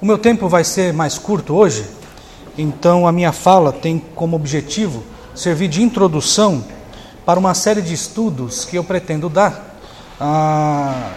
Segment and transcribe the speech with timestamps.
[0.00, 1.86] O meu tempo vai ser mais curto hoje,
[2.58, 5.02] então a minha fala tem como objetivo
[5.34, 6.64] servir de introdução
[7.24, 9.78] para uma série de estudos que eu pretendo dar
[10.20, 11.12] ah,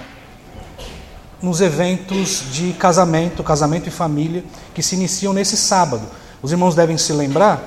[1.41, 6.03] nos eventos de casamento, casamento e família que se iniciam nesse sábado.
[6.41, 7.61] Os irmãos devem se lembrar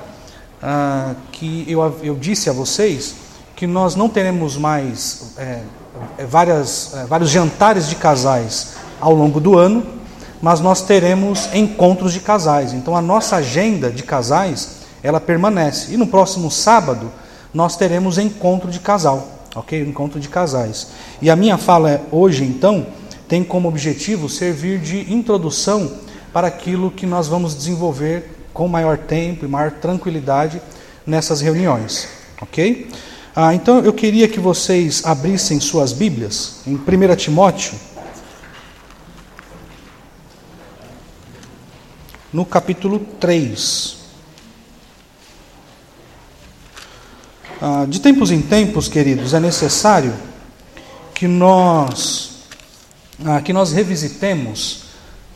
[0.62, 3.14] ah, que eu, eu disse a vocês
[3.56, 5.60] que nós não teremos mais é,
[6.26, 9.99] várias, é, vários jantares de casais ao longo do ano,
[10.42, 12.72] mas nós teremos encontros de casais.
[12.72, 15.92] Então a nossa agenda de casais, ela permanece.
[15.92, 17.10] E no próximo sábado
[17.52, 19.80] nós teremos encontro de casal, OK?
[19.80, 20.88] Encontro de casais.
[21.20, 22.86] E a minha fala hoje então
[23.28, 25.90] tem como objetivo servir de introdução
[26.32, 30.60] para aquilo que nós vamos desenvolver com maior tempo e maior tranquilidade
[31.06, 32.08] nessas reuniões,
[32.40, 32.88] OK?
[33.34, 37.74] Ah, então eu queria que vocês abrissem suas Bíblias em 1 Timóteo
[42.32, 43.96] no capítulo 3.
[47.60, 50.14] Ah, de tempos em tempos, queridos, é necessário
[51.14, 52.44] que nós,
[53.24, 54.84] ah, que nós revisitemos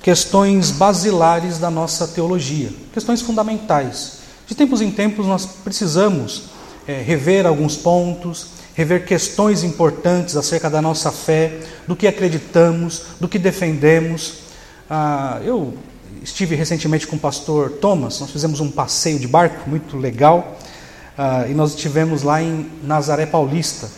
[0.03, 4.19] questões basilares da nossa teologia, questões fundamentais.
[4.47, 6.45] De tempos em tempos, nós precisamos
[6.87, 13.29] é, rever alguns pontos, rever questões importantes acerca da nossa fé, do que acreditamos, do
[13.29, 14.35] que defendemos.
[14.89, 15.75] Ah, eu
[16.25, 20.57] estive recentemente com o pastor Thomas, nós fizemos um passeio de barco muito legal
[21.19, 23.91] uh, e nós estivemos lá em Nazaré Paulista.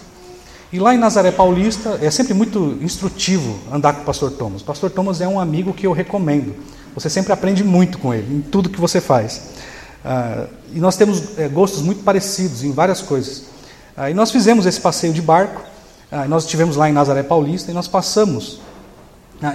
[0.73, 4.61] E lá em Nazaré Paulista é sempre muito instrutivo andar com o pastor Thomas.
[4.61, 6.53] O pastor Thomas é um amigo que eu recomendo.
[6.97, 9.51] Você sempre aprende muito com ele, em tudo que você faz.
[10.05, 13.45] Uh, e nós temos é, gostos muito parecidos em várias coisas.
[13.97, 15.63] Uh, e nós fizemos esse passeio de barco,
[16.29, 18.61] nós estivemos lá em Nazaré Paulista e nós passamos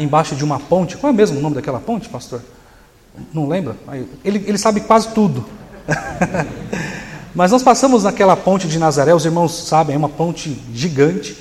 [0.02, 0.98] embaixo de uma ponte.
[0.98, 2.42] Qual é mesmo o nome daquela ponte, pastor?
[3.34, 3.76] Não lembra?
[4.24, 5.46] Ele, ele sabe quase tudo.
[7.34, 11.38] Mas nós passamos naquela ponte de Nazaré, os irmãos sabem, é uma ponte gigante,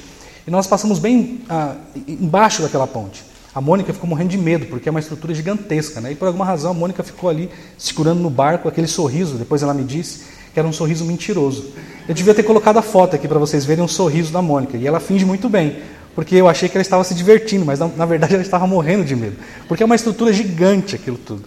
[0.46, 1.74] e nós passamos bem ah,
[2.06, 3.24] embaixo daquela ponte.
[3.52, 6.12] A Mônica ficou morrendo de medo, porque é uma estrutura gigantesca, né?
[6.12, 9.74] e por alguma razão a Mônica ficou ali segurando no barco aquele sorriso, depois ela
[9.74, 10.22] me disse
[10.54, 11.72] que era um sorriso mentiroso.
[12.08, 14.86] Eu devia ter colocado a foto aqui para vocês verem um sorriso da Mônica, e
[14.86, 15.80] ela finge muito bem,
[16.14, 19.04] porque eu achei que ela estava se divertindo, mas na, na verdade ela estava morrendo
[19.04, 19.36] de medo,
[19.66, 21.44] porque é uma estrutura gigante aquilo tudo.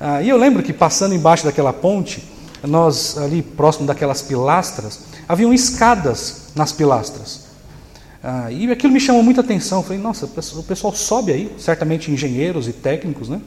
[0.00, 2.22] Ah, e eu lembro que passando embaixo daquela ponte,
[2.62, 7.48] nós ali próximo daquelas pilastras, haviam escadas nas pilastras.
[8.22, 9.78] Ah, e aquilo me chamou muita atenção.
[9.78, 13.40] Eu falei, nossa, o pessoal sobe aí, certamente engenheiros e técnicos, né,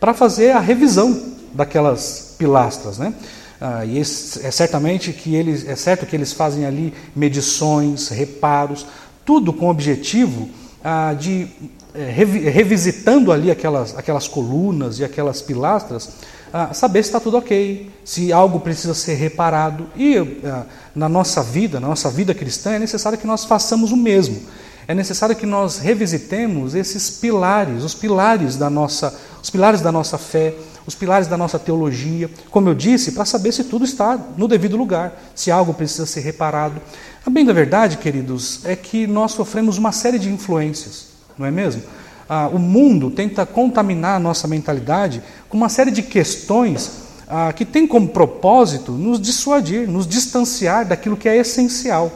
[0.00, 3.14] para fazer a revisão daquelas pilastras, né?
[3.60, 8.86] Ah, e é certamente que eles, é certo que eles fazem ali medições, reparos,
[9.24, 10.48] tudo com o objetivo
[10.82, 11.48] ah, de
[11.94, 16.10] revisitando ali aquelas, aquelas colunas e aquelas pilastras,
[16.52, 19.88] ah, saber se está tudo ok, se algo precisa ser reparado.
[19.96, 23.96] E ah, na nossa vida, na nossa vida cristã, é necessário que nós façamos o
[23.96, 24.40] mesmo.
[24.86, 30.16] É necessário que nós revisitemos esses pilares, os pilares da nossa, os pilares da nossa
[30.16, 30.54] fé,
[30.86, 34.78] os pilares da nossa teologia, como eu disse, para saber se tudo está no devido
[34.78, 36.80] lugar, se algo precisa ser reparado.
[37.26, 41.50] A bem da verdade, queridos, é que nós sofremos uma série de influências não é
[41.50, 41.82] mesmo?
[42.28, 47.64] Ah, o mundo tenta contaminar a nossa mentalidade com uma série de questões ah, que
[47.64, 52.12] tem como propósito nos dissuadir, nos distanciar daquilo que é essencial.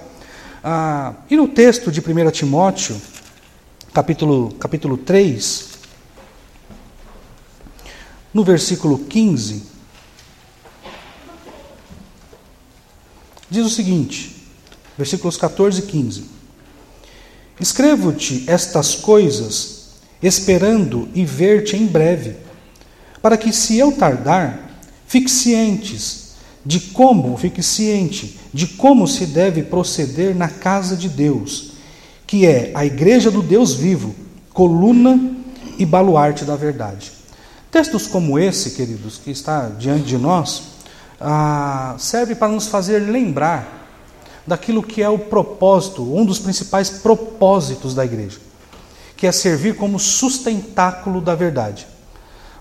[0.63, 3.01] Ah, e no texto de 1 Timóteo,
[3.93, 5.71] capítulo, capítulo 3,
[8.35, 9.63] no versículo 15,
[13.51, 14.47] diz o seguinte,
[14.97, 16.32] versículos 14 e 15.
[17.63, 19.91] Escrevo-te estas coisas,
[20.21, 22.35] esperando e ver-te em breve,
[23.23, 24.69] para que, se eu tardar,
[25.07, 26.33] fique cientes
[26.67, 31.75] de como, fique ciente de como se deve proceder na casa de Deus,
[32.27, 34.13] que é a igreja do Deus vivo,
[34.53, 35.37] coluna
[35.79, 37.13] e baluarte da verdade.
[37.71, 40.65] Textos como esse, queridos, que está diante de nós,
[41.21, 43.82] ah, serve para nos fazer lembrar
[44.47, 48.39] daquilo que é o propósito, um dos principais propósitos da igreja,
[49.17, 51.87] que é servir como sustentáculo da verdade.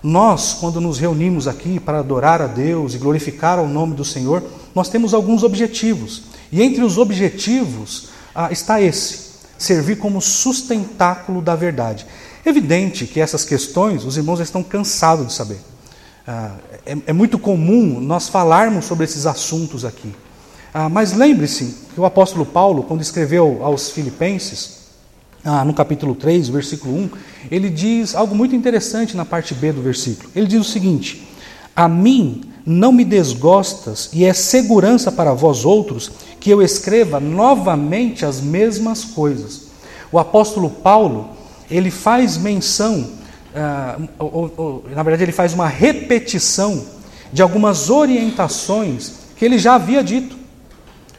[0.02, 4.42] Nós, quando nos reunimos aqui para adorar a Deus e glorificar o nome do Senhor,
[4.74, 6.22] nós temos alguns objetivos.
[6.50, 12.04] E entre os objetivos ah, está esse: servir como sustentáculo da verdade.
[12.44, 15.60] Evidente que essas questões os irmãos estão cansados de saber.
[16.26, 20.12] Ah, é, é muito comum nós falarmos sobre esses assuntos aqui.
[20.74, 24.78] Ah, mas lembre-se que o apóstolo Paulo, quando escreveu aos Filipenses,
[25.44, 27.10] ah, no capítulo 3, versículo 1,
[27.50, 30.30] ele diz algo muito interessante na parte B do versículo.
[30.34, 31.28] Ele diz o seguinte:
[31.76, 36.10] A mim não me desgostas, e é segurança para vós outros
[36.40, 39.72] que eu escreva novamente as mesmas coisas.
[40.10, 41.30] O apóstolo Paulo,
[41.70, 43.10] ele faz menção,
[43.54, 46.82] ah, ou, ou, na verdade, ele faz uma repetição
[47.30, 50.41] de algumas orientações que ele já havia dito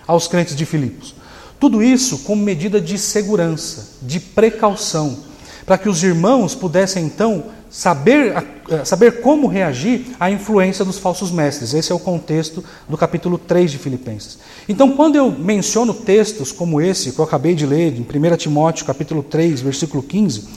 [0.08, 1.16] aos crentes de Filipos.
[1.60, 5.18] Tudo isso como medida de segurança, de precaução,
[5.66, 8.36] para que os irmãos pudessem então saber,
[8.70, 11.74] eh, saber como reagir à influência dos falsos mestres.
[11.74, 14.38] Esse é o contexto do capítulo 3 de Filipenses.
[14.70, 18.86] Então, quando eu menciono textos como esse que eu acabei de ler, em 1 Timóteo
[18.86, 20.50] capítulo 3, versículo 15,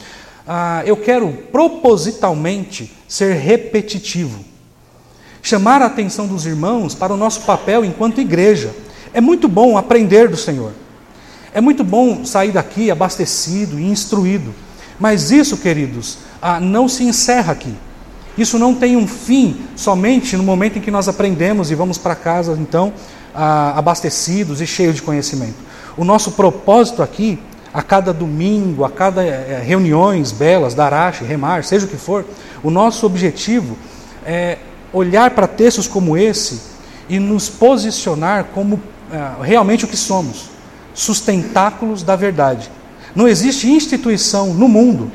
[0.46, 4.44] ah, eu quero propositalmente ser repetitivo.
[5.42, 8.74] Chamar a atenção dos irmãos para o nosso papel enquanto igreja.
[9.16, 10.72] É muito bom aprender do Senhor.
[11.54, 14.54] É muito bom sair daqui abastecido e instruído,
[15.00, 17.74] mas isso, queridos, ah, não se encerra aqui.
[18.36, 22.14] Isso não tem um fim somente no momento em que nós aprendemos e vamos para
[22.14, 22.92] casa, então,
[23.34, 25.56] ah, abastecidos e cheios de conhecimento.
[25.96, 27.38] O nosso propósito aqui,
[27.72, 32.22] a cada domingo, a cada eh, reuniões belas, darache, remar, seja o que for,
[32.62, 33.78] o nosso objetivo
[34.26, 34.58] é
[34.92, 36.60] olhar para textos como esse
[37.08, 38.78] e nos posicionar como
[39.42, 40.50] realmente o que somos
[40.94, 42.70] sustentáculos da verdade.
[43.14, 45.10] Não existe instituição no mundo,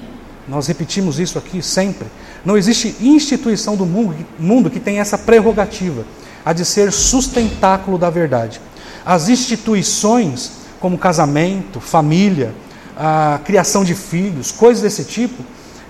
[0.48, 2.08] nós repetimos isso aqui sempre,
[2.44, 6.06] não existe instituição do mundo, mundo que tenha essa prerrogativa,
[6.44, 8.60] a de ser sustentáculo da verdade.
[9.06, 12.54] As instituições, como casamento, família,
[12.98, 15.44] a criação de filhos, coisas desse tipo,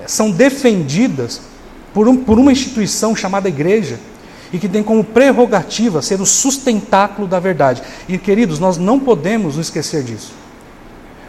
[0.06, 1.42] são defendidas
[1.94, 4.00] por, um, por uma instituição chamada igreja,
[4.54, 7.82] e que tem como prerrogativa ser o sustentáculo da verdade.
[8.08, 10.34] E queridos, nós não podemos nos esquecer disso.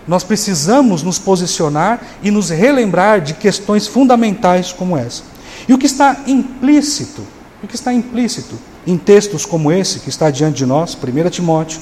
[0.06, 5.22] Nós precisamos nos posicionar e nos relembrar de questões fundamentais como essa.
[5.68, 7.22] E o que está implícito,
[7.62, 11.80] o que está implícito em textos como esse que está diante de nós, 1 Timóteo,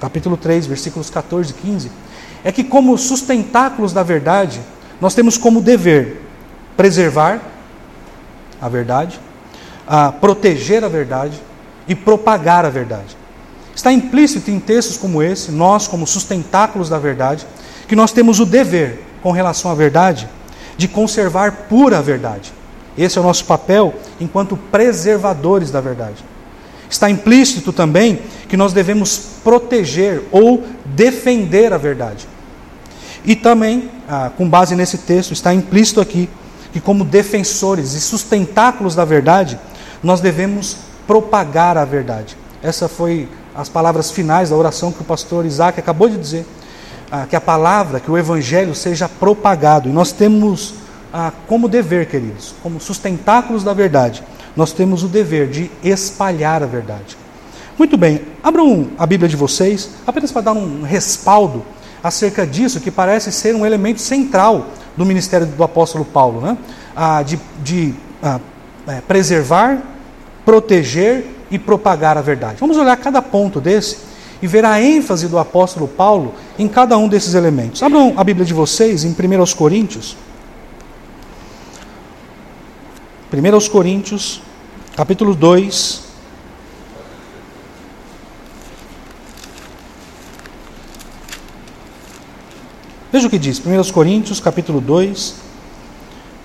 [0.00, 1.90] capítulo 3, versículos 14 e 15,
[2.44, 4.60] é que como sustentáculos da verdade,
[5.00, 6.22] nós temos como dever
[6.76, 7.40] preservar
[8.60, 9.18] a verdade,
[9.88, 11.40] a proteger a verdade
[11.88, 13.16] e propagar a verdade.
[13.74, 17.46] Está implícito em textos como esse, nós, como sustentáculos da verdade,
[17.86, 20.28] que nós temos o dever, com relação à verdade,
[20.76, 22.52] de conservar pura a verdade.
[22.98, 26.22] Esse é o nosso papel enquanto preservadores da verdade.
[26.90, 32.26] Está implícito também que nós devemos proteger ou defender a verdade.
[33.24, 36.28] E também, ah, com base nesse texto, está implícito aqui
[36.72, 39.58] que, como defensores e sustentáculos da verdade,
[40.02, 42.36] nós devemos propagar a verdade.
[42.62, 46.46] Essa foi as palavras finais da oração que o pastor Isaac acabou de dizer.
[47.10, 49.88] Ah, que a palavra, que o evangelho seja propagado.
[49.88, 50.74] E nós temos
[51.12, 54.22] ah, como dever, queridos, como sustentáculos da verdade,
[54.54, 57.16] nós temos o dever de espalhar a verdade.
[57.78, 61.64] Muito bem, abram a Bíblia de vocês, apenas para dar um respaldo
[62.02, 64.66] acerca disso, que parece ser um elemento central
[64.96, 66.58] do ministério do apóstolo Paulo, né?
[66.94, 68.38] Ah, de, de ah,
[68.88, 69.82] é, preservar,
[70.44, 72.56] proteger e propagar a verdade.
[72.58, 73.98] Vamos olhar cada ponto desse
[74.40, 77.82] e ver a ênfase do apóstolo Paulo em cada um desses elementos.
[77.82, 80.16] Abram a Bíblia de vocês em 1 Coríntios.
[83.30, 84.40] 1 Coríntios,
[84.96, 86.08] capítulo 2.
[93.12, 95.34] Veja o que diz, 1 Coríntios, capítulo 2,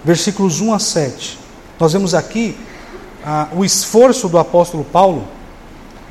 [0.03, 1.42] versículos 1 a 7.
[1.84, 2.56] Nós vemos aqui
[3.25, 5.28] ah, o esforço do apóstolo Paulo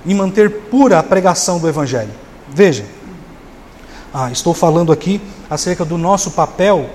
[0.05, 2.11] em manter pura a pregação do Evangelho.
[2.55, 2.85] Veja,
[4.13, 6.91] ah, estou falando aqui acerca do nosso papel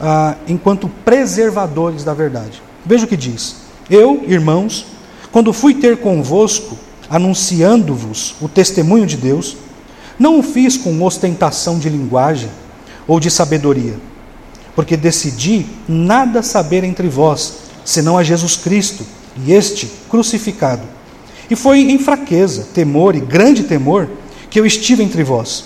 [0.00, 2.62] ah, enquanto preservadores da verdade.
[2.82, 3.56] Veja o que diz:
[3.90, 4.86] Eu, irmãos,
[5.30, 6.78] quando fui ter convosco,
[7.10, 9.54] anunciando-vos o testemunho de Deus,
[10.18, 12.48] não o fiz com ostentação de linguagem
[13.06, 13.98] ou de sabedoria,
[14.74, 19.04] porque decidi nada saber entre vós senão a Jesus Cristo,
[19.44, 20.82] e este crucificado.
[21.50, 24.08] E foi em fraqueza, temor e grande temor
[24.48, 25.64] que eu estive entre vós.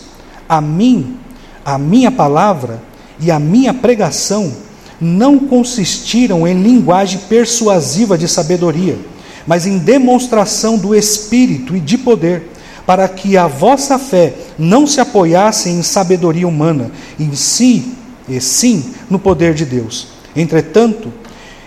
[0.48, 1.16] A mim,
[1.64, 2.82] a minha palavra
[3.20, 4.52] e a minha pregação
[5.00, 8.98] não consistiram em linguagem persuasiva de sabedoria,
[9.46, 12.50] mas em demonstração do Espírito e de poder,
[12.84, 17.92] para que a vossa fé não se apoiasse em sabedoria humana, em si,
[18.28, 20.08] e sim no poder de Deus.
[20.34, 21.12] Entretanto,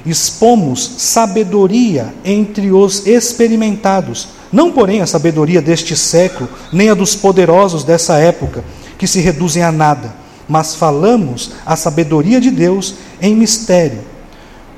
[0.05, 7.83] expomos sabedoria entre os experimentados, não porém a sabedoria deste século, nem a dos poderosos
[7.83, 8.63] dessa época,
[8.97, 10.13] que se reduzem a nada,
[10.47, 13.99] mas falamos a sabedoria de Deus em mistério,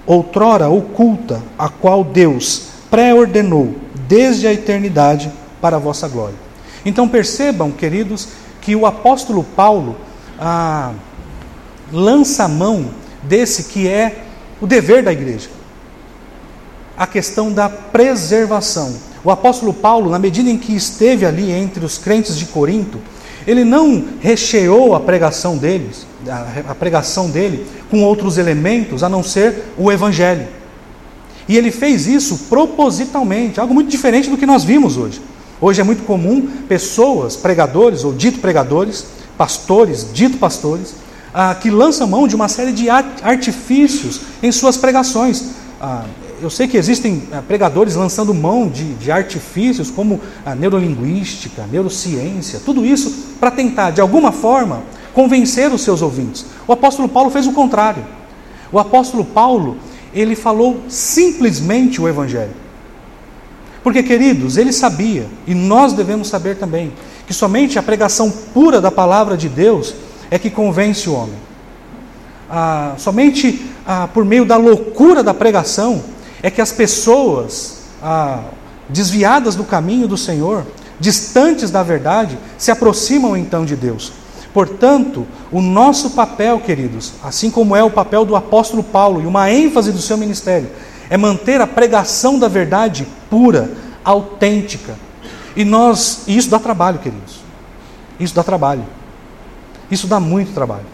[0.05, 3.75] outrora oculta, a qual Deus pré-ordenou
[4.07, 6.35] desde a eternidade para a vossa glória.
[6.85, 8.27] Então percebam, queridos,
[8.61, 9.95] que o apóstolo Paulo
[10.39, 10.91] ah,
[11.91, 12.85] lança a mão
[13.23, 14.22] desse que é
[14.63, 15.49] o dever da igreja
[16.95, 18.95] a questão da preservação.
[19.23, 22.99] O apóstolo Paulo, na medida em que esteve ali entre os crentes de Corinto,
[23.45, 26.05] ele não recheou a pregação deles,
[26.65, 30.47] a pregação dele com outros elementos a não ser o evangelho.
[31.47, 35.19] E ele fez isso propositalmente, algo muito diferente do que nós vimos hoje.
[35.59, 39.05] Hoje é muito comum pessoas, pregadores ou dito pregadores,
[39.37, 40.93] pastores, dito pastores,
[41.33, 45.45] ah, que lançam mão de uma série de artifícios em suas pregações.
[45.81, 46.03] Ah,
[46.41, 52.61] eu sei que existem ah, pregadores lançando mão de, de artifícios como a neurolinguística, neurociência,
[52.63, 56.45] tudo isso para tentar, de alguma forma, convencer os seus ouvintes.
[56.67, 58.05] O apóstolo Paulo fez o contrário.
[58.71, 59.77] O apóstolo Paulo,
[60.13, 62.63] ele falou simplesmente o evangelho.
[63.83, 66.93] Porque, queridos, ele sabia, e nós devemos saber também,
[67.27, 69.93] que somente a pregação pura da palavra de Deus
[70.33, 71.35] é que convence o homem.
[72.49, 76.03] Ah, somente ah, por meio da loucura da pregação
[76.41, 78.39] é que as pessoas ah,
[78.89, 80.65] desviadas do caminho do Senhor,
[80.99, 84.11] distantes da verdade, se aproximam então de Deus.
[84.51, 89.51] Portanto, o nosso papel, queridos, assim como é o papel do apóstolo Paulo e uma
[89.51, 90.67] ênfase do seu ministério,
[91.11, 93.69] é manter a pregação da verdade pura,
[94.03, 94.95] autêntica.
[95.55, 97.35] E nós, e isso dá trabalho, queridos.
[98.19, 98.83] Isso dá trabalho.
[99.89, 100.85] Isso dá muito trabalho.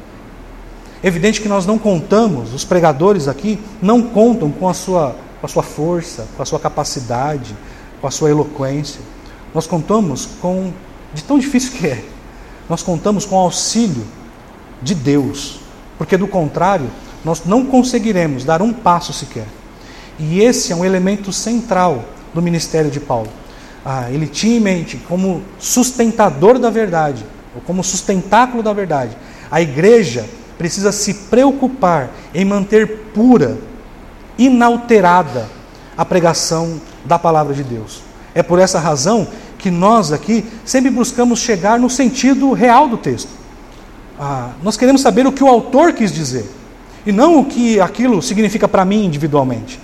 [1.04, 5.50] Evidente que nós não contamos, os pregadores aqui não contam com a sua com a
[5.50, 7.56] sua força, com a sua capacidade,
[8.02, 9.00] com a sua eloquência.
[9.54, 10.72] Nós contamos com,
[11.14, 12.04] de tão difícil que é,
[12.70, 14.06] nós contamos com o auxílio
[14.82, 15.60] de Deus,
[15.98, 16.90] porque do contrário,
[17.24, 19.48] nós não conseguiremos dar um passo sequer.
[20.20, 22.04] E esse é um elemento central
[22.34, 23.30] do ministério de Paulo.
[23.84, 27.26] Ah, ele tinha em mente como sustentador da verdade,
[27.66, 29.16] como sustentáculo da verdade.
[29.50, 30.26] A igreja
[30.58, 33.58] precisa se preocupar em manter pura
[34.38, 35.48] inalterada
[35.98, 38.02] a pregação da palavra de Deus.
[38.34, 43.30] É por essa razão que nós aqui sempre buscamos chegar no sentido real do texto.
[44.20, 46.46] Ah, nós queremos saber o que o autor quis dizer
[47.06, 49.80] e não o que aquilo significa para mim individualmente.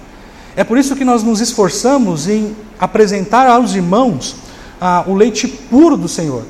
[0.55, 4.35] É por isso que nós nos esforçamos em apresentar aos irmãos
[4.79, 6.43] ah, o leite puro do Senhor,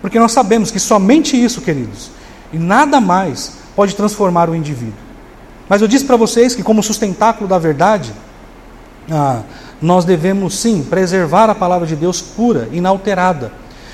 [0.00, 2.10] porque nós sabemos que somente isso, queridos,
[2.52, 5.08] e nada mais pode transformar o indivíduo.
[5.68, 8.12] Mas eu disse para vocês que, como sustentáculo da verdade,
[9.10, 9.42] ah,
[9.80, 13.52] nós devemos sim preservar a palavra de Deus pura, inalterada.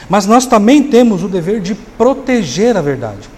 [0.08, 3.28] Mas nós também temos o dever de proteger a verdade,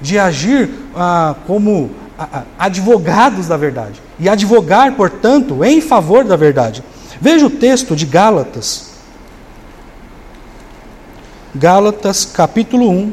[0.00, 6.82] de agir ah, como ah, advogados da verdade e advogar, portanto, em favor da verdade.
[7.20, 8.87] Veja o texto de Gálatas.
[11.54, 13.12] Gálatas capítulo 1.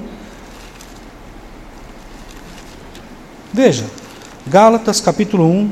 [3.53, 3.85] Veja.
[4.45, 5.71] Gálatas capítulo 1.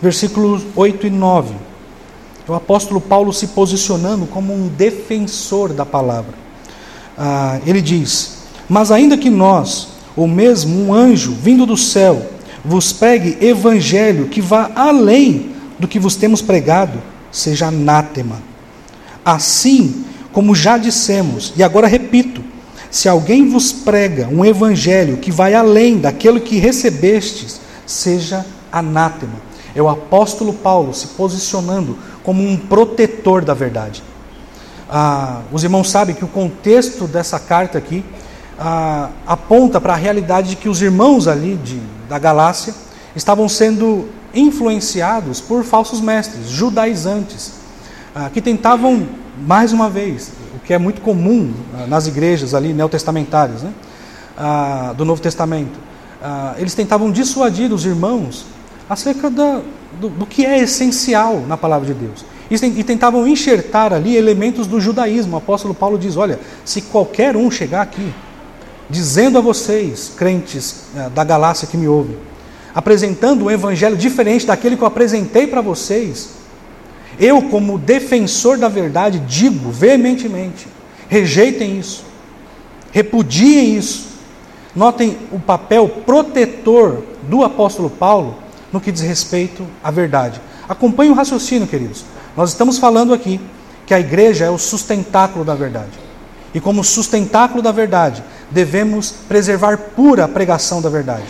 [0.00, 1.54] Versículos 8 e 9.
[2.48, 6.32] O apóstolo Paulo se posicionando como um defensor da palavra.
[7.18, 12.92] Ah, ele diz: Mas ainda que nós, ou mesmo um anjo vindo do céu, vos
[12.92, 17.00] pregue evangelho que vá além do que vos temos pregado,
[17.30, 18.42] seja anátema.
[19.24, 22.42] Assim como já dissemos, e agora repito:
[22.90, 29.34] se alguém vos prega um evangelho que vai além daquilo que recebestes, seja anátema.
[29.74, 34.02] É o apóstolo Paulo se posicionando como um protetor da verdade.
[34.90, 38.02] Ah, os irmãos sabem que o contexto dessa carta aqui
[38.58, 42.74] ah, aponta para a realidade de que os irmãos ali de, da Galácia
[43.14, 47.54] estavam sendo influenciados por falsos mestres, judaizantes,
[48.14, 49.06] ah, que tentavam,
[49.46, 53.72] mais uma vez, o que é muito comum ah, nas igrejas ali neotestamentárias né,
[54.36, 55.78] ah, do Novo Testamento,
[56.22, 58.44] ah, eles tentavam dissuadir os irmãos
[58.88, 59.60] acerca da,
[60.00, 62.24] do, do, que é essencial na palavra de Deus.
[62.50, 65.34] E, tentavam enxertar ali elementos do judaísmo.
[65.34, 68.10] O apóstolo Paulo diz: olha, se qualquer um chegar aqui,
[68.88, 72.16] dizendo a vocês, crentes ah, da Galácia que me ouvem,
[72.74, 76.30] apresentando um evangelho diferente daquele que eu apresentei para vocês,
[77.18, 80.68] eu, como defensor da verdade, digo veementemente:
[81.08, 82.04] rejeitem isso,
[82.92, 84.08] repudiem isso.
[84.76, 88.36] Notem o papel protetor do apóstolo Paulo
[88.72, 90.40] no que diz respeito à verdade.
[90.68, 92.04] Acompanhe o raciocínio, queridos.
[92.36, 93.40] Nós estamos falando aqui
[93.86, 95.98] que a igreja é o sustentáculo da verdade.
[96.54, 101.24] E como sustentáculo da verdade, devemos preservar pura a pregação da verdade.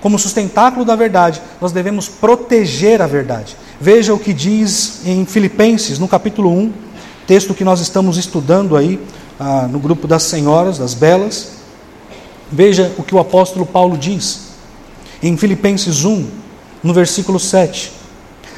[0.00, 3.56] Como sustentáculo da verdade, nós devemos proteger a verdade.
[3.80, 6.72] Veja o que diz em Filipenses, no capítulo 1,
[7.26, 9.00] texto que nós estamos estudando aí
[9.40, 11.52] ah, no grupo das senhoras, das belas.
[12.52, 14.48] Veja o que o apóstolo Paulo diz
[15.22, 16.28] em Filipenses 1,
[16.82, 17.90] no versículo 7,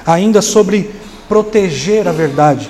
[0.05, 0.91] ainda sobre
[1.29, 2.69] proteger a verdade.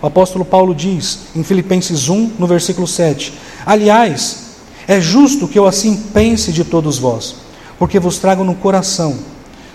[0.00, 3.34] O apóstolo Paulo diz em Filipenses 1, no versículo 7:
[3.66, 4.45] Aliás,
[4.88, 7.36] é justo que eu assim pense de todos vós,
[7.78, 9.16] porque vos trago no coração,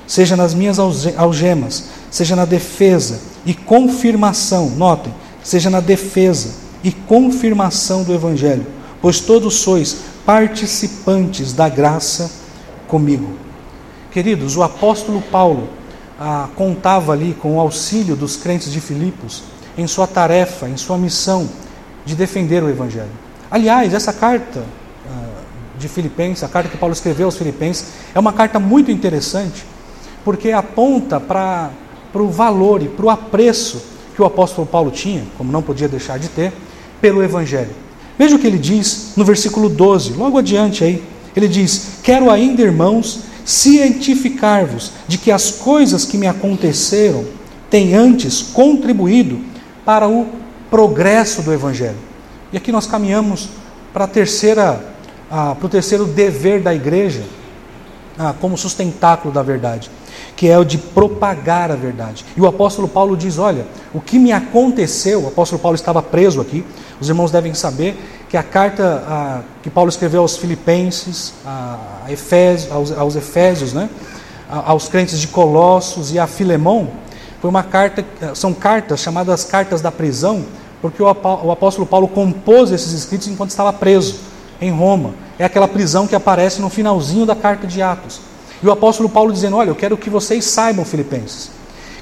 [0.08, 5.14] seja nas minhas algemas, seja na defesa e confirmação, notem,
[5.44, 6.50] seja na defesa
[6.84, 8.66] e confirmação do Evangelho,
[9.02, 12.32] pois todos sois participantes da graça
[12.88, 13.34] comigo.
[14.12, 15.70] Queridos, o apóstolo Paulo
[16.20, 19.44] ah, contava ali com o auxílio dos crentes de Filipos
[19.78, 21.50] em sua tarefa, em sua missão
[22.06, 23.12] de defender o Evangelho.
[23.50, 24.64] Aliás, essa carta
[25.82, 29.66] de Filipenses, a carta que Paulo escreveu aos Filipenses, é uma carta muito interessante,
[30.24, 31.72] porque aponta para
[32.14, 33.82] o valor e para o apreço
[34.16, 36.54] que o apóstolo Paulo tinha, como não podia deixar de ter,
[37.02, 37.72] pelo Evangelho.
[38.18, 41.04] Veja o que ele diz no versículo 12, logo adiante aí.
[41.36, 47.26] Ele diz: Quero ainda, irmãos, cientificar-vos de que as coisas que me aconteceram
[47.70, 49.40] têm antes contribuído
[49.84, 50.28] para o
[50.70, 51.98] progresso do Evangelho.
[52.54, 53.50] E aqui nós caminhamos
[53.94, 54.91] para a terceira,
[55.32, 57.24] ah, para o terceiro dever da igreja,
[58.20, 59.90] ah, como sustentáculo da verdade,
[60.36, 62.26] que é o de propagar a verdade.
[62.36, 66.42] E o apóstolo Paulo diz: Olha, o que me aconteceu, o apóstolo Paulo estava preso
[66.42, 66.66] aqui,
[67.00, 67.98] os irmãos devem saber
[68.30, 71.78] que a carta a, que Paulo escreveu aos Filipenses, a,
[72.10, 73.90] Efésios, aos, aos, Efésios, né,
[74.50, 76.90] aos crentes de Colossos e a Filemão,
[77.40, 78.04] foi uma carta,
[78.36, 80.44] são cartas chamadas cartas da prisão,
[80.82, 84.31] porque o apóstolo Paulo compôs esses escritos enquanto estava preso
[84.62, 85.16] em Roma.
[85.38, 88.22] É aquela prisão que aparece no finalzinho da carta de Atos.
[88.62, 91.52] E o apóstolo Paulo dizendo: Olha, eu quero que vocês saibam, Filipenses,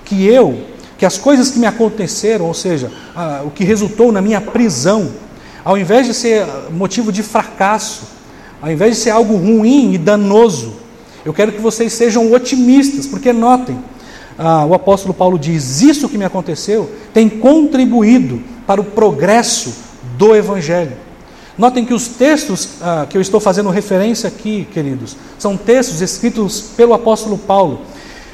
[0.03, 0.65] que eu
[0.99, 5.09] que as coisas que me aconteceram, ou seja, ah, o que resultou na minha prisão,
[5.63, 8.03] ao invés de ser motivo de fracasso,
[8.61, 10.73] ao invés de ser algo ruim e danoso,
[11.23, 13.79] eu quero que vocês sejam otimistas, porque notem,
[14.37, 19.73] ah, o apóstolo Paulo diz: Isso que me aconteceu tem contribuído para o progresso
[20.17, 20.97] do Evangelho.
[21.59, 26.61] Notem que os textos ah, que eu estou fazendo referência aqui, queridos, são textos escritos
[26.75, 27.81] pelo apóstolo Paulo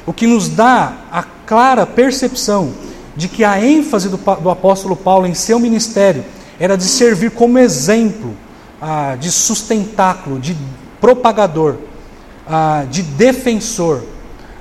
[0.06, 2.72] o que nos dá a clara percepção
[3.16, 6.24] de que a ênfase do, do apóstolo Paulo em seu ministério
[6.60, 8.34] era de servir como exemplo
[8.80, 10.56] ah, de sustentáculo, de
[11.00, 11.76] propagador,
[12.48, 14.04] ah, de defensor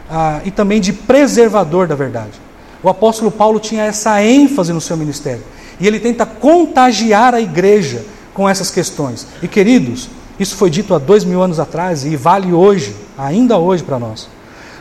[0.10, 2.41] ah, e também de preservador da verdade.
[2.82, 5.43] O apóstolo Paulo tinha essa ênfase no seu ministério
[5.80, 8.04] e ele tenta contagiar a igreja
[8.36, 9.26] com essas questões.
[9.41, 13.82] E queridos, isso foi dito há dois mil anos atrás e vale hoje, ainda hoje
[13.82, 14.28] para nós.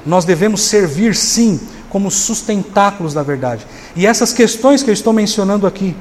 [0.04, 3.64] Nós devemos servir, sim, como sustentáculos da verdade.
[3.96, 5.96] E essas questões que eu estou mencionando aqui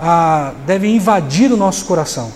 [0.00, 2.32] ah, devem invadir o nosso coração.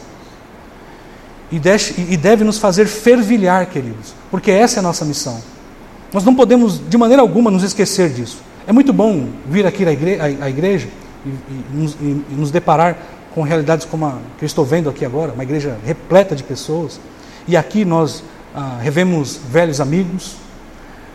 [1.51, 5.41] E deve, e deve nos fazer fervilhar, queridos, porque essa é a nossa missão.
[6.13, 8.39] Nós não podemos, de maneira alguma, nos esquecer disso.
[8.67, 10.89] É muito bom vir aqui à igreja, à igreja
[11.25, 12.99] e, e, e, nos, deparar
[13.39, 16.99] com realidades como a que eu estou vendo aqui agora, uma igreja repleta de pessoas.
[17.47, 20.35] E aqui nós ah, revemos velhos amigos,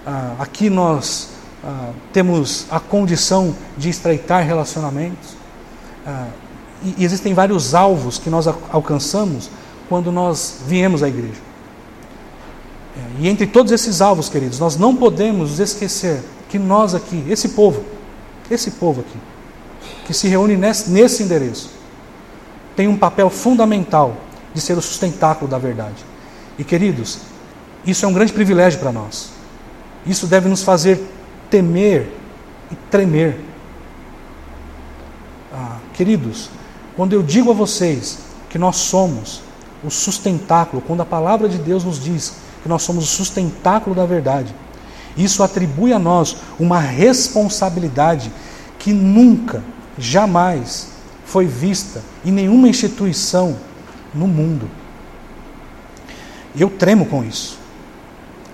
[0.08, 1.32] ah, aqui nós
[1.62, 5.32] ah, temos a condição de estreitar relacionamentos.
[6.08, 6.28] Ah,
[6.82, 9.50] e, e existem vários alvos que nós alcançamos
[9.90, 11.42] quando nós viemos à igreja.
[12.96, 17.50] É, e entre todos esses alvos, queridos, nós não podemos esquecer que nós aqui, esse
[17.50, 17.84] povo,
[18.50, 19.20] esse povo aqui,
[20.06, 21.83] que se reúne nesse, nesse endereço,
[22.76, 24.16] tem um papel fundamental
[24.54, 26.06] de ser o sustentáculo da verdade.
[26.58, 27.20] E queridos,
[27.86, 29.32] isso é um grande privilégio para nós.
[30.06, 31.02] Isso deve nos fazer
[31.50, 32.12] temer
[32.72, 33.40] e tremer.
[35.52, 36.50] Ah, queridos,
[36.96, 39.42] quando eu digo a vocês que nós somos
[39.84, 44.06] o sustentáculo, quando a palavra de Deus nos diz que nós somos o sustentáculo da
[44.06, 44.54] verdade,
[45.18, 48.32] isso atribui a nós uma responsabilidade
[48.80, 49.64] que nunca,
[49.98, 50.93] jamais
[51.34, 53.58] foi vista em nenhuma instituição
[54.14, 54.70] no mundo.
[56.56, 57.58] Eu tremo com isso.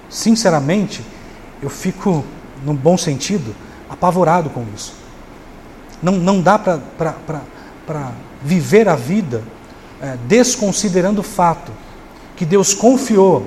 [0.09, 1.03] Sinceramente,
[1.61, 2.23] eu fico,
[2.65, 3.53] num bom sentido,
[3.89, 4.93] apavorado com isso.
[6.01, 9.43] Não, não dá para viver a vida
[10.01, 11.73] é, desconsiderando o fato
[12.37, 13.45] que Deus confiou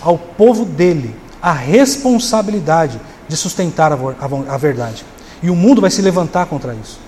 [0.00, 5.06] ao povo dele a responsabilidade de sustentar a, a, a verdade.
[5.40, 7.03] E o mundo vai se levantar contra isso.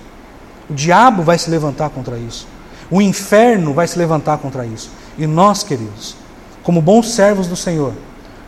[0.69, 2.47] O diabo vai se levantar contra isso.
[2.89, 4.89] O inferno vai se levantar contra isso.
[5.17, 6.15] E nós, queridos,
[6.63, 7.93] como bons servos do Senhor,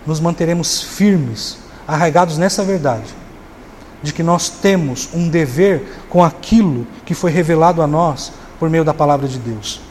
[0.05, 3.13] nos manteremos firmes, arraigados nessa verdade,
[4.01, 8.83] de que nós temos um dever com aquilo que foi revelado a nós por meio
[8.83, 9.81] da palavra de Deus.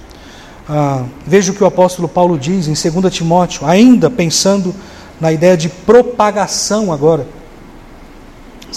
[0.69, 4.75] Ah, veja o que o apóstolo Paulo diz em 2 Timóteo, ainda pensando
[5.21, 7.27] na ideia de propagação agora.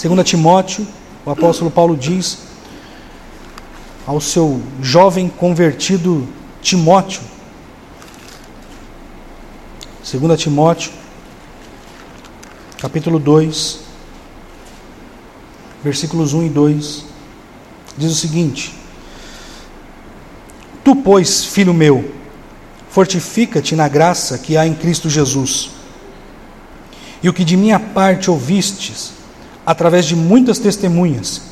[0.00, 0.86] 2 Timóteo,
[1.24, 2.38] o apóstolo Paulo diz
[4.06, 6.28] ao seu jovem convertido
[6.60, 7.20] Timóteo,
[10.02, 10.90] 2 Timóteo,
[12.78, 13.80] capítulo 2,
[15.82, 17.04] versículos 1 e 2,
[17.96, 18.74] diz o seguinte:
[20.84, 22.12] Tu, pois, filho meu,
[22.90, 25.70] fortifica-te na graça que há em Cristo Jesus.
[27.22, 29.12] E o que de minha parte ouvistes,
[29.64, 31.51] através de muitas testemunhas,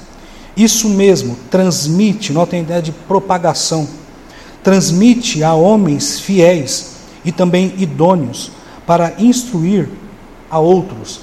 [0.56, 3.88] isso mesmo transmite, notem a ideia de propagação,
[4.62, 8.50] transmite a homens fiéis e também idôneos
[8.86, 9.88] para instruir
[10.50, 11.20] a outros.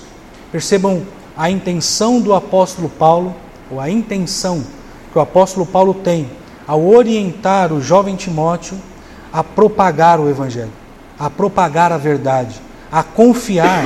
[0.51, 1.03] Percebam
[1.35, 3.35] a intenção do apóstolo Paulo,
[3.69, 4.63] ou a intenção
[5.11, 6.29] que o apóstolo Paulo tem
[6.65, 8.77] ao orientar o jovem Timóteo
[9.31, 10.71] a propagar o evangelho,
[11.19, 12.55] a propagar a verdade,
[12.91, 13.85] a confiar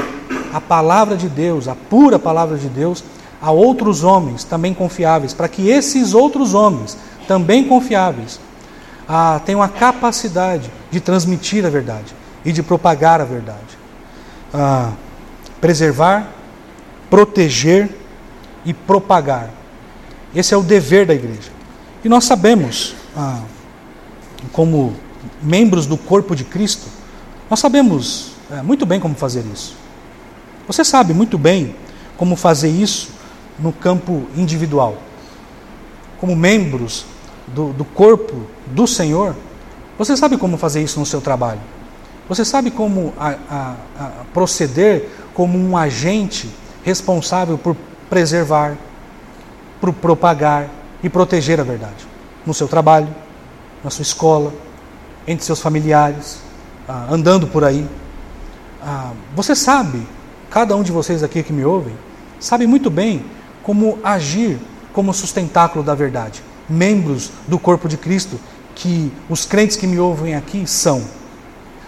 [0.54, 3.04] a palavra de Deus, a pura palavra de Deus,
[3.42, 8.40] a outros homens também confiáveis, para que esses outros homens, também confiáveis,
[9.46, 12.14] tenham a capacidade de transmitir a verdade
[12.46, 13.78] e de propagar a verdade.
[15.60, 16.28] Preservar,
[17.10, 17.90] proteger
[18.64, 19.50] e propagar.
[20.36, 21.52] Esse é o dever da igreja.
[22.04, 22.96] E nós sabemos,
[24.52, 24.94] como
[25.42, 26.88] membros do corpo de Cristo,
[27.50, 29.76] nós sabemos é, muito bem como fazer isso.
[30.68, 31.76] Você sabe muito bem
[32.16, 33.10] como fazer isso
[33.62, 34.97] no campo individual.
[36.19, 37.06] Como membros
[37.47, 39.36] do, do corpo do Senhor,
[39.97, 41.62] você sabe como fazer isso no seu trabalho.
[42.28, 46.50] Você sabe como a, a, a proceder como um agente
[46.84, 47.76] responsável por
[48.10, 48.78] preservar,
[49.80, 50.69] por propagar
[51.04, 52.08] e proteger a verdade.
[52.45, 53.08] No seu trabalho,
[53.84, 54.54] na sua escola,
[55.28, 56.39] entre seus familiares,
[56.88, 57.88] ah, andando por aí.
[58.82, 60.06] Ah, você sabe,
[60.50, 61.95] cada um de vocês aqui que me ouvem,
[62.39, 63.24] sabe muito bem
[63.63, 64.60] como agir
[64.93, 68.39] como sustentáculo da verdade, membros do corpo de Cristo,
[68.76, 71.02] que os crentes que me ouvem aqui são.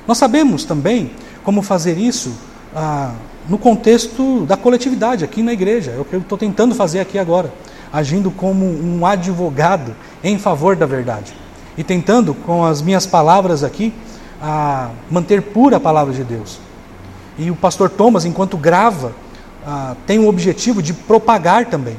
[0.07, 1.11] Nós sabemos também
[1.43, 2.33] como fazer isso
[2.75, 3.13] ah,
[3.47, 5.91] no contexto da coletividade, aqui na igreja.
[5.91, 7.53] É o que eu estou tentando fazer aqui agora,
[7.91, 11.33] agindo como um advogado em favor da verdade
[11.77, 13.93] e tentando, com as minhas palavras aqui,
[14.41, 16.59] a manter pura a palavra de Deus.
[17.37, 19.13] E o pastor Thomas, enquanto grava
[19.65, 21.97] ah, tem o objetivo de propagar também.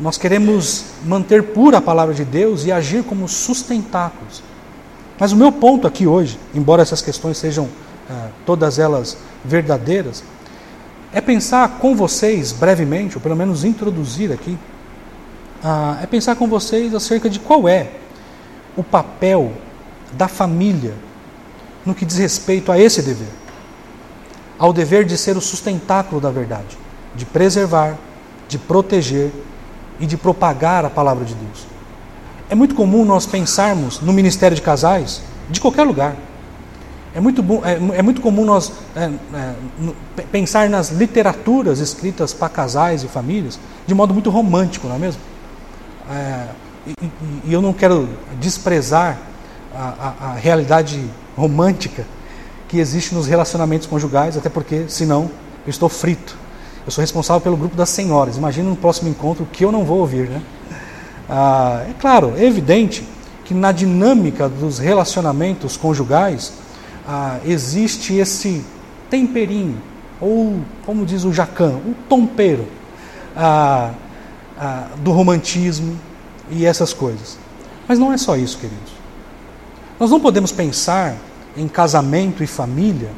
[0.00, 4.42] Nós queremos manter pura a palavra de Deus e agir como sustentáculos.
[5.18, 7.68] Mas o meu ponto aqui hoje, embora essas questões sejam
[8.10, 10.24] ah, todas elas verdadeiras,
[11.12, 14.58] é pensar com vocês brevemente, ou pelo menos introduzir aqui,
[15.62, 17.90] ah, é pensar com vocês acerca de qual é
[18.76, 19.52] o papel
[20.12, 20.94] da família
[21.84, 23.41] no que diz respeito a esse dever
[24.62, 26.78] ao dever de ser o sustentáculo da verdade,
[27.16, 27.98] de preservar,
[28.46, 29.32] de proteger
[29.98, 31.66] e de propagar a palavra de Deus.
[32.48, 35.20] É muito comum nós pensarmos no ministério de casais
[35.50, 36.14] de qualquer lugar.
[37.12, 42.48] É muito, bom, é, é muito comum nós é, é, pensar nas literaturas escritas para
[42.48, 45.20] casais e famílias de modo muito romântico, não é mesmo?
[46.08, 46.46] É,
[46.86, 47.10] e,
[47.46, 48.08] e, eu não quero
[48.40, 49.18] desprezar
[49.74, 51.04] a, a, a realidade
[51.36, 52.06] romântica
[52.72, 55.30] que existe nos relacionamentos conjugais, até porque, senão,
[55.66, 56.34] eu estou frito.
[56.86, 58.38] Eu sou responsável pelo grupo das senhoras.
[58.38, 60.40] Imagina no próximo encontro o que eu não vou ouvir, né?
[61.28, 63.06] Ah, é claro, é evidente
[63.44, 66.54] que na dinâmica dos relacionamentos conjugais
[67.06, 68.64] ah, existe esse
[69.10, 69.76] temperinho,
[70.18, 72.66] ou como diz o Jacan, um tompeiro
[73.36, 73.92] ah,
[74.58, 76.00] ah, do romantismo
[76.50, 77.36] e essas coisas.
[77.86, 78.94] Mas não é só isso, queridos.
[80.00, 81.16] Nós não podemos pensar
[81.56, 83.10] em casamento e família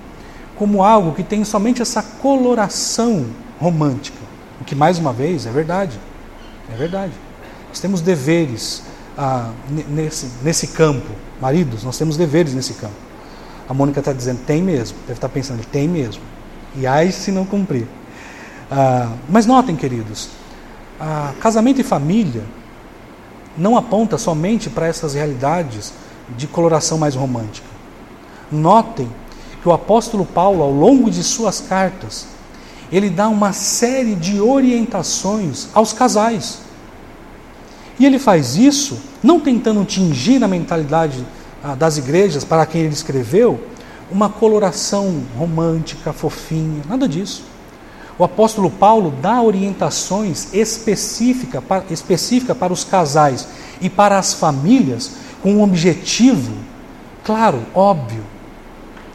[0.57, 3.27] como algo que tem somente essa coloração
[3.61, 4.19] romântica.
[4.61, 5.99] O que, mais uma vez, é verdade.
[6.73, 7.13] É verdade.
[7.69, 8.83] Nós temos deveres
[9.19, 9.51] ah,
[9.89, 11.11] nesse, nesse campo.
[11.41, 12.95] Maridos, nós temos deveres nesse campo.
[13.69, 14.97] A Mônica está dizendo, tem mesmo.
[15.07, 16.23] Deve estar tá pensando, tem mesmo.
[16.77, 17.87] E ai se não cumprir.
[18.71, 20.31] Ah, mas notem, queridos,
[21.01, 22.45] ah, casamento e família
[23.57, 25.93] não aponta somente para essas realidades
[26.37, 27.74] de coloração mais romântica.
[28.55, 29.09] Notem
[29.61, 32.27] que o apóstolo Paulo, ao longo de suas cartas,
[32.93, 36.59] ele dá uma série de orientações aos casais.
[37.99, 41.25] E ele faz isso não tentando tingir a mentalidade
[41.63, 43.61] ah, das igrejas para quem ele escreveu
[44.11, 47.45] uma coloração romântica, fofinha, nada disso.
[48.19, 53.49] O apóstolo Paulo dá orientações específica para, específica para os casais
[53.81, 55.13] e para as famílias
[55.43, 56.53] com um objetivo,
[57.25, 58.23] claro, óbvio,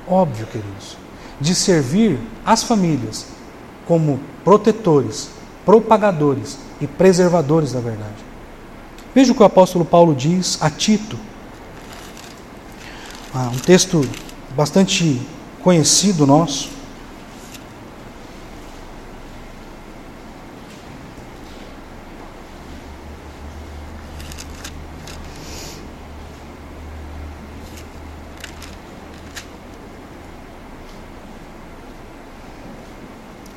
[0.10, 0.98] óbvio, queridos,
[1.40, 3.28] de servir as famílias
[3.86, 5.30] como protetores,
[5.66, 8.30] propagadores e preservadores da verdade.
[9.14, 11.18] Veja o que o apóstolo Paulo diz a Tito.
[13.34, 14.02] Ah, um texto
[14.56, 15.22] bastante
[15.62, 16.79] conhecido nosso.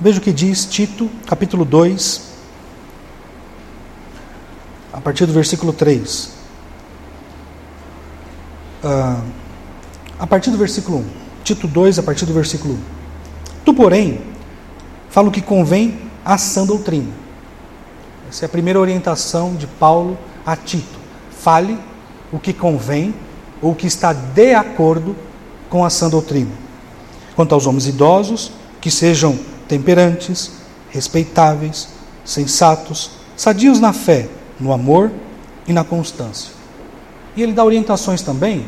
[0.03, 2.23] Veja o que diz Tito, capítulo 2,
[4.93, 6.29] a partir do versículo 3.
[8.83, 9.23] Ah,
[10.19, 11.05] a partir do versículo 1.
[11.45, 12.79] Tito 2, a partir do versículo 1.
[13.65, 14.21] Tu, porém,
[15.09, 17.13] fala o que convém à sã doutrina.
[18.29, 20.99] Essa é a primeira orientação de Paulo a Tito.
[21.31, 21.79] Fale
[22.33, 23.15] o que convém
[23.63, 25.15] ou o que está de acordo
[25.71, 26.51] com a sã doutrina.
[27.37, 30.51] Quanto aos homens idosos, que sejam temperantes,
[30.91, 31.89] respeitáveis,
[32.25, 34.29] sensatos, sadios na fé,
[34.61, 35.11] no amor
[35.67, 36.53] e na constância.
[37.35, 38.67] E ele dá orientações também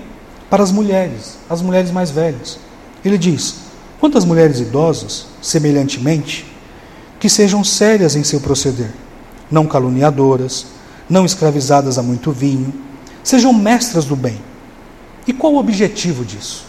[0.49, 2.59] para as mulheres, as mulheres mais velhas.
[3.05, 3.57] Ele diz:
[4.01, 6.47] quantas mulheres idosas, semelhantemente,
[7.21, 8.91] que sejam sérias em seu proceder,
[9.51, 10.67] não caluniadoras,
[11.09, 12.73] não escravizadas a muito vinho,
[13.23, 14.41] sejam mestras do bem.
[15.27, 16.65] E qual o objetivo disso?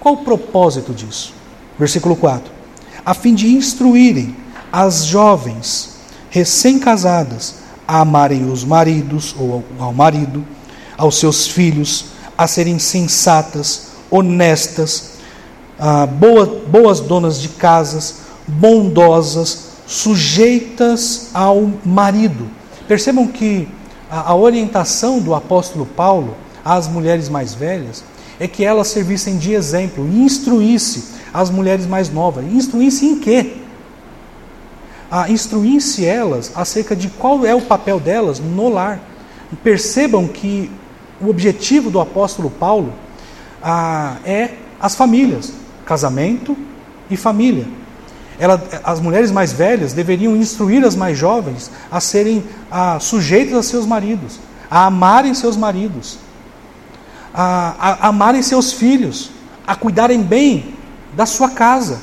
[0.00, 1.34] Qual o propósito disso?
[1.78, 2.57] Versículo 4
[3.08, 4.36] a fim de instruírem
[4.70, 5.94] as jovens
[6.28, 7.54] recém-casadas
[7.86, 10.44] a amarem os maridos ou ao marido,
[10.94, 12.04] aos seus filhos,
[12.36, 15.12] a serem sensatas, honestas,
[15.78, 18.16] ah, boa, boas donas de casas,
[18.46, 22.46] bondosas, sujeitas ao marido.
[22.86, 23.66] Percebam que
[24.10, 28.04] a orientação do apóstolo Paulo às mulheres mais velhas
[28.38, 32.44] é que elas servissem de exemplo, instruísse as mulheres mais novas.
[32.44, 33.56] Instruir-se em quê?
[35.10, 39.00] Ah, Instruir-se elas acerca de qual é o papel delas no lar.
[39.62, 40.70] Percebam que
[41.20, 42.92] o objetivo do apóstolo Paulo
[43.62, 45.52] ah, é as famílias,
[45.84, 46.56] casamento
[47.10, 47.66] e família.
[48.38, 53.62] Ela, as mulheres mais velhas deveriam instruir as mais jovens a serem ah, sujeitas a
[53.62, 54.38] seus maridos,
[54.70, 56.18] a amarem seus maridos,
[57.34, 59.30] a, a, a amarem seus filhos,
[59.66, 60.77] a cuidarem bem
[61.18, 61.98] da sua casa.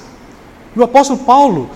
[0.75, 1.69] E o apóstolo Paulo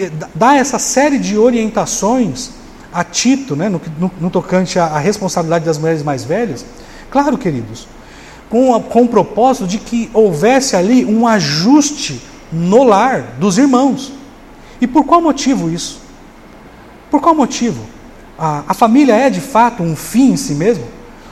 [0.00, 2.50] eh, dá essa série de orientações
[2.92, 6.66] a Tito, né, no, no, no tocante à, à, responsabilidade das mulheres mais velhas.
[7.08, 7.86] Claro, queridos,
[8.50, 14.12] com, a, com o propósito de que houvesse ali um ajuste no lar dos irmãos.
[14.80, 16.00] E por qual motivo isso?
[17.12, 17.80] Por qual motivo?
[18.36, 20.84] A, a família é de fato um fim em si mesmo?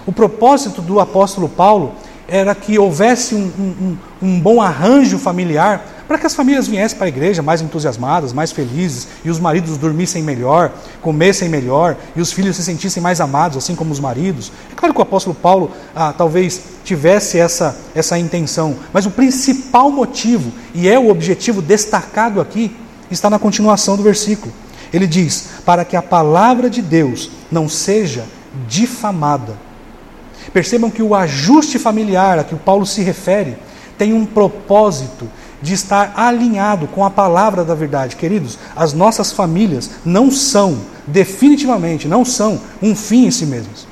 [0.07, 1.97] O propósito do apóstolo Paulo
[2.29, 7.07] era que houvesse um, um, um bom arranjo familiar para que as famílias viessem para
[7.07, 12.33] a igreja mais entusiasmadas, mais felizes, e os maridos dormissem melhor, comessem melhor, e os
[12.33, 14.51] filhos se sentissem mais amados, assim como os maridos.
[14.73, 19.89] É claro que o apóstolo Paulo ah, talvez tivesse essa, essa intenção, mas o principal
[19.93, 22.77] motivo, e é o objetivo destacado aqui,
[23.09, 24.53] está na continuação do versículo.
[24.93, 28.25] Ele diz: para que a palavra de Deus não seja
[28.67, 29.71] difamada
[30.53, 33.57] Percebam que o ajuste familiar a que o Paulo se refere
[34.01, 35.29] tem um propósito
[35.61, 38.17] de estar alinhado com a palavra da verdade.
[38.17, 43.87] Queridos, as nossas famílias não são, definitivamente, não são um fim em si mesmas.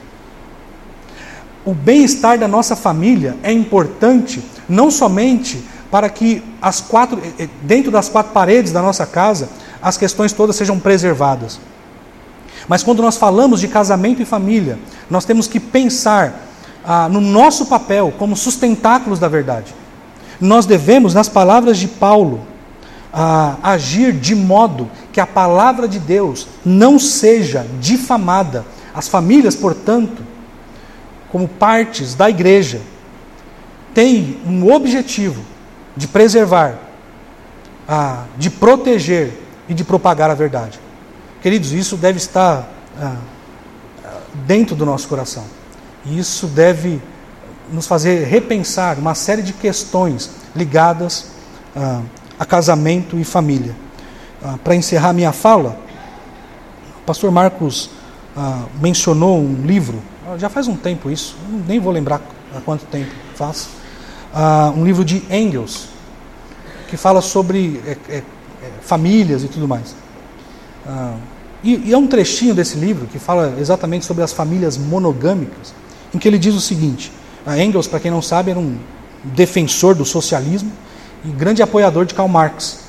[1.62, 7.49] O bem-estar da nossa família é importante não somente para que as quatro, eh, eh,
[7.61, 9.51] dentro das quatro paredes da nossa casa,
[9.83, 11.61] as questões todas sejam preservadas.
[12.66, 14.79] Mas quando nós falamos de casamento e família,
[15.11, 16.47] nós temos que pensar
[16.83, 19.75] ah, no nosso papel como sustentáculos da verdade.
[20.40, 22.46] Nós devemos, nas palavras de Paulo,
[23.62, 28.64] agir de modo que a palavra de Deus não seja difamada.
[28.94, 30.22] As famílias, portanto,
[31.31, 32.81] como partes da igreja,
[33.92, 35.42] têm um objetivo
[35.96, 36.79] de preservar,
[38.37, 39.33] de proteger
[39.68, 40.79] e de propagar a verdade.
[41.42, 42.68] Queridos, isso deve estar
[44.46, 45.44] dentro do nosso coração.
[46.07, 47.03] Isso deve
[47.72, 51.26] nos fazer repensar uma série de questões ligadas
[51.76, 52.02] ah,
[52.38, 53.74] a casamento e família.
[54.42, 55.78] ah, para encerrar minha fala,
[57.00, 57.90] o pastor Marcos
[58.37, 60.00] ah, mencionou um livro,
[60.38, 62.20] já faz um tempo isso, nem vou lembrar
[62.54, 63.68] há quanto tempo faz,
[64.35, 65.88] ah, um livro de Engels,
[66.88, 68.24] que fala sobre é, é, é
[68.81, 69.94] famílias e tudo mais.
[70.87, 71.16] Ah,
[71.62, 75.74] e, e é um trechinho desse livro que fala exatamente sobre as famílias monogâmicas,
[76.14, 77.12] em que ele diz o seguinte:
[77.48, 78.76] a Engels, para quem não sabe, era um
[79.24, 80.70] defensor do socialismo
[81.24, 82.80] e grande apoiador de Karl Marx.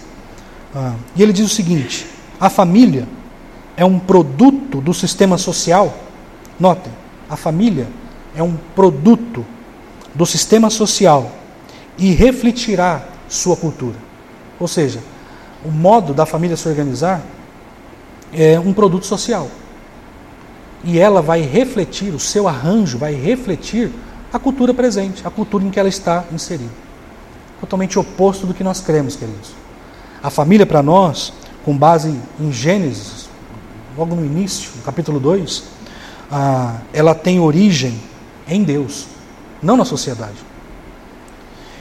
[0.75, 2.05] Ah, e ele diz o seguinte:
[2.37, 3.07] a família
[3.77, 5.97] é um produto do sistema social.
[6.59, 6.91] Notem,
[7.29, 7.87] a família
[8.35, 9.45] é um produto
[10.13, 11.31] do sistema social
[11.97, 13.95] e refletirá sua cultura.
[14.59, 14.99] Ou seja,
[15.63, 17.21] o modo da família se organizar
[18.33, 19.47] é um produto social.
[20.83, 23.89] E ela vai refletir, o seu arranjo vai refletir
[24.31, 26.71] a cultura presente, a cultura em que ela está inserida.
[27.59, 29.51] Totalmente oposto do que nós cremos, queridos.
[30.21, 33.29] A família para nós, com base em Gênesis,
[33.97, 35.63] logo no início, no capítulo 2,
[36.31, 37.99] ah, ela tem origem
[38.47, 39.07] em Deus,
[39.61, 40.37] não na sociedade.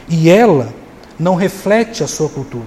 [0.08, 0.72] E ela
[1.18, 2.66] não reflete a sua cultura.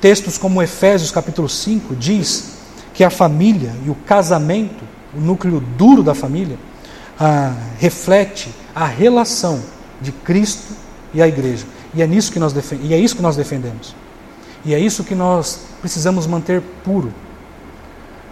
[0.00, 2.56] Textos como Efésios capítulo 5 diz
[2.92, 6.58] que a família e o casamento, o núcleo duro da família,
[7.18, 9.62] ah, reflete a relação
[10.02, 10.74] de Cristo
[11.14, 11.64] e a igreja.
[11.94, 13.96] E é, nisso que nós e é isso que nós defendemos.
[14.66, 17.10] E é isso que nós precisamos manter puro.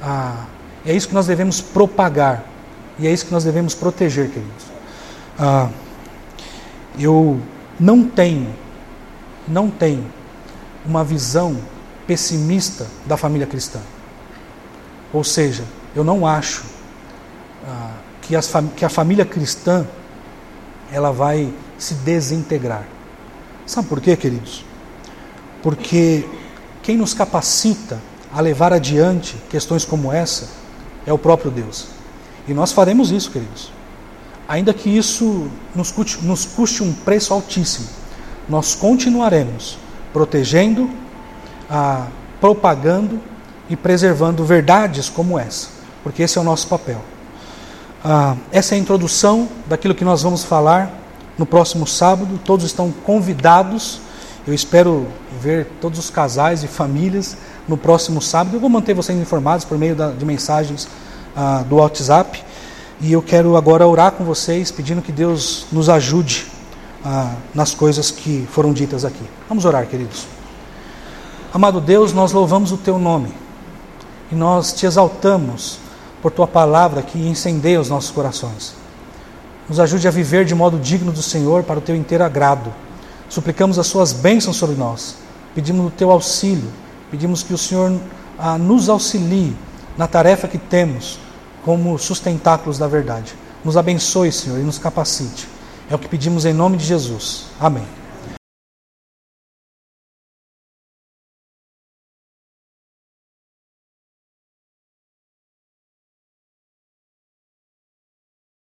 [0.02, 0.44] Ah,
[0.84, 2.44] é isso que nós devemos propagar.
[2.98, 4.66] E é isso que nós devemos proteger, queridos.
[5.38, 5.70] Ah,
[6.98, 7.40] eu
[7.80, 8.54] não tenho,
[9.48, 10.04] não tenho
[10.84, 11.56] uma visão
[12.06, 13.80] pessimista da família cristã.
[15.10, 15.64] Ou seja,
[15.96, 16.64] eu não acho
[17.66, 19.86] ah, que, as, que a família cristã
[20.92, 22.84] ela vai se desintegrar.
[23.66, 24.64] Sabe por quê, queridos?
[25.62, 26.24] Porque
[26.82, 27.98] quem nos capacita
[28.32, 30.48] a levar adiante questões como essa
[31.06, 31.86] é o próprio Deus.
[32.46, 33.72] E nós faremos isso, queridos.
[34.46, 37.88] Ainda que isso nos custe, nos custe um preço altíssimo,
[38.48, 39.78] nós continuaremos
[40.12, 40.90] protegendo,
[41.70, 42.08] ah,
[42.40, 43.18] propagando
[43.70, 45.68] e preservando verdades como essa,
[46.02, 47.00] porque esse é o nosso papel.
[48.06, 50.90] Ah, essa é a introdução daquilo que nós vamos falar
[51.38, 52.38] no próximo sábado.
[52.44, 53.98] Todos estão convidados.
[54.46, 55.06] Eu espero
[55.40, 57.34] ver todos os casais e famílias
[57.66, 58.56] no próximo sábado.
[58.56, 60.86] Eu vou manter vocês informados por meio da, de mensagens
[61.34, 62.44] ah, do WhatsApp.
[63.00, 66.46] E eu quero agora orar com vocês, pedindo que Deus nos ajude
[67.02, 69.24] ah, nas coisas que foram ditas aqui.
[69.48, 70.26] Vamos orar, queridos.
[71.54, 73.32] Amado Deus, nós louvamos o Teu nome
[74.30, 75.78] e nós te exaltamos
[76.24, 78.72] por tua palavra que incendeia os nossos corações.
[79.68, 82.72] Nos ajude a viver de modo digno do Senhor para o teu inteiro agrado.
[83.28, 85.16] Suplicamos as suas bênçãos sobre nós.
[85.54, 86.72] Pedimos o teu auxílio.
[87.10, 88.00] Pedimos que o Senhor
[88.38, 89.54] ah, nos auxilie
[89.98, 91.18] na tarefa que temos
[91.62, 93.34] como sustentáculos da verdade.
[93.62, 95.46] Nos abençoe, Senhor, e nos capacite.
[95.90, 97.48] É o que pedimos em nome de Jesus.
[97.60, 97.84] Amém.